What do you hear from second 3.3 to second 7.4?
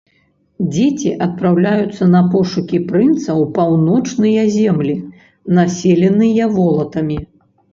ў паўночныя землі, населеныя волатамі.